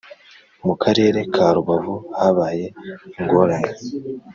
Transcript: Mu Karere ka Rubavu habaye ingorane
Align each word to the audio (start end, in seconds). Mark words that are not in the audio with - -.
Mu 0.65 0.73
Karere 0.81 1.19
ka 1.33 1.47
Rubavu 1.55 1.95
habaye 2.17 2.65
ingorane 3.19 3.71